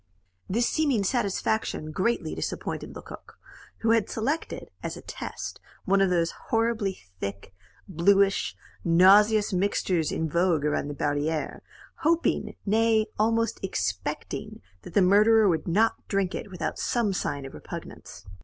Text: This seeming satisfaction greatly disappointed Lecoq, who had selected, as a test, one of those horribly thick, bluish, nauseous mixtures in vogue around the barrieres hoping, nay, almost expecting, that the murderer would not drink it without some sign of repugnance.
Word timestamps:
This 0.49 0.67
seeming 0.67 1.03
satisfaction 1.03 1.91
greatly 1.91 2.33
disappointed 2.33 2.95
Lecoq, 2.95 3.37
who 3.81 3.91
had 3.91 4.09
selected, 4.09 4.71
as 4.81 4.97
a 4.97 5.03
test, 5.03 5.61
one 5.85 6.01
of 6.01 6.09
those 6.09 6.31
horribly 6.49 6.97
thick, 7.19 7.53
bluish, 7.87 8.55
nauseous 8.83 9.53
mixtures 9.53 10.11
in 10.11 10.27
vogue 10.27 10.65
around 10.65 10.87
the 10.87 10.95
barrieres 10.95 11.61
hoping, 11.97 12.55
nay, 12.65 13.05
almost 13.19 13.59
expecting, 13.61 14.63
that 14.81 14.95
the 14.95 15.03
murderer 15.03 15.47
would 15.47 15.67
not 15.67 16.07
drink 16.07 16.33
it 16.33 16.49
without 16.49 16.79
some 16.79 17.13
sign 17.13 17.45
of 17.45 17.53
repugnance. 17.53 18.25